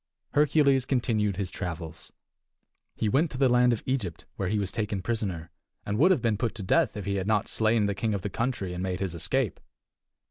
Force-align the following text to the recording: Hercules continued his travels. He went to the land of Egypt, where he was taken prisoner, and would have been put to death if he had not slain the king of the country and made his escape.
Hercules 0.31 0.87
continued 0.87 1.37
his 1.37 1.51
travels. 1.51 2.11
He 2.95 3.07
went 3.07 3.29
to 3.29 3.37
the 3.37 3.47
land 3.47 3.71
of 3.71 3.83
Egypt, 3.85 4.25
where 4.35 4.49
he 4.49 4.57
was 4.57 4.71
taken 4.71 5.03
prisoner, 5.03 5.51
and 5.85 5.99
would 5.99 6.09
have 6.09 6.23
been 6.23 6.37
put 6.39 6.55
to 6.55 6.63
death 6.63 6.97
if 6.97 7.05
he 7.05 7.17
had 7.17 7.27
not 7.27 7.47
slain 7.47 7.85
the 7.85 7.93
king 7.93 8.15
of 8.15 8.23
the 8.23 8.29
country 8.31 8.73
and 8.73 8.81
made 8.81 8.99
his 8.99 9.13
escape. 9.13 9.59